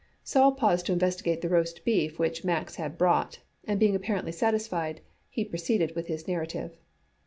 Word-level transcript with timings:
Sol 0.23 0.53
paused 0.53 0.87
to 0.87 0.93
investigate 0.93 1.41
the 1.41 1.49
roast 1.49 1.85
beef 1.85 2.17
which 2.17 2.43
Max 2.43 2.77
had 2.77 2.97
brought, 2.97 3.37
and 3.65 3.79
being 3.79 3.93
apparently 3.95 4.31
satisfied, 4.31 5.01
he 5.29 5.45
proceeded 5.45 5.95
with 5.95 6.07
his 6.07 6.27
narrative. 6.27 6.75